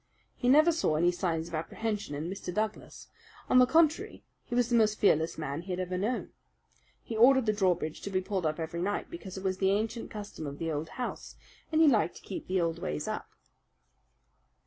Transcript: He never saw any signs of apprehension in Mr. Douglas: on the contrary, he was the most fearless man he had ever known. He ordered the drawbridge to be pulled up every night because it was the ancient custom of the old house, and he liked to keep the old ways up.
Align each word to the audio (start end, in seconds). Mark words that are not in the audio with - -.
He 0.35 0.49
never 0.49 0.71
saw 0.71 0.95
any 0.95 1.11
signs 1.11 1.47
of 1.47 1.53
apprehension 1.53 2.15
in 2.15 2.27
Mr. 2.27 2.51
Douglas: 2.51 3.07
on 3.47 3.59
the 3.59 3.67
contrary, 3.67 4.23
he 4.43 4.55
was 4.55 4.67
the 4.67 4.75
most 4.75 4.99
fearless 4.99 5.37
man 5.37 5.61
he 5.61 5.69
had 5.69 5.79
ever 5.79 5.95
known. 5.95 6.31
He 7.03 7.15
ordered 7.15 7.45
the 7.45 7.53
drawbridge 7.53 8.01
to 8.01 8.09
be 8.09 8.19
pulled 8.19 8.47
up 8.47 8.59
every 8.59 8.81
night 8.81 9.11
because 9.11 9.37
it 9.37 9.43
was 9.43 9.59
the 9.59 9.69
ancient 9.69 10.09
custom 10.09 10.47
of 10.47 10.57
the 10.57 10.71
old 10.71 10.89
house, 10.97 11.35
and 11.71 11.81
he 11.81 11.87
liked 11.87 12.15
to 12.15 12.23
keep 12.23 12.47
the 12.47 12.59
old 12.59 12.79
ways 12.79 13.07
up. 13.07 13.29